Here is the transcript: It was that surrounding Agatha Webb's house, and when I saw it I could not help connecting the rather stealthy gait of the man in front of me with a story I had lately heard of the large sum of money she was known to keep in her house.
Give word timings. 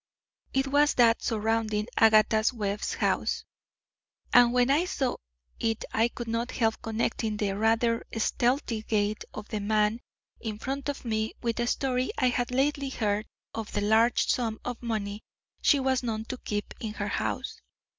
It 0.51 0.65
was 0.65 0.95
that 0.95 1.21
surrounding 1.21 1.85
Agatha 1.95 2.43
Webb's 2.55 2.95
house, 2.95 3.43
and 4.33 4.51
when 4.51 4.71
I 4.71 4.85
saw 4.85 5.17
it 5.59 5.85
I 5.93 6.07
could 6.07 6.27
not 6.27 6.49
help 6.49 6.81
connecting 6.81 7.37
the 7.37 7.51
rather 7.55 8.03
stealthy 8.17 8.81
gait 8.81 9.23
of 9.31 9.49
the 9.49 9.59
man 9.59 9.99
in 10.39 10.57
front 10.57 10.89
of 10.89 11.05
me 11.05 11.35
with 11.43 11.59
a 11.59 11.67
story 11.67 12.09
I 12.17 12.29
had 12.29 12.49
lately 12.49 12.89
heard 12.89 13.27
of 13.53 13.73
the 13.73 13.81
large 13.81 14.25
sum 14.25 14.59
of 14.65 14.81
money 14.81 15.23
she 15.61 15.79
was 15.79 16.01
known 16.01 16.25
to 16.29 16.39
keep 16.39 16.73
in 16.79 16.93
her 16.95 17.07
house. 17.09 17.61